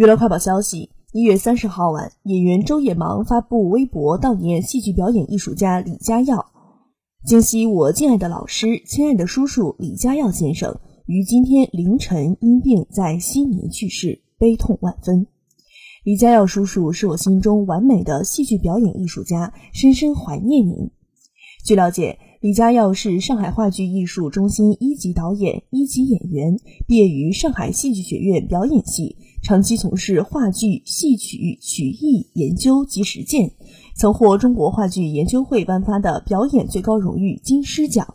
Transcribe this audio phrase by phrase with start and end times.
[0.00, 6.42] 娱乐快报消息：一月三十号晚，演员周野芒发布微博悼念戏剧表演艺术家李家耀。
[7.26, 10.74] 今夕，我敬爱的老师、亲爱的叔叔李家耀先生
[11.04, 15.26] 于今天凌晨因病在悉尼去世，悲痛万分。
[16.04, 20.90] 李家耀叔叔是我心中完美的戏剧表演艺术家，深深怀念您。
[21.62, 26.56] 据了解，李家耀是上海话剧艺术中心一级导演、一级演员，
[26.88, 29.18] 毕业于上海戏剧学院表演系，
[29.50, 33.50] 长期从事话剧、戏曲、曲艺研究及实践，
[33.96, 38.14] 曾获中国话剧研究会颁发的表演最高荣誉金狮奖。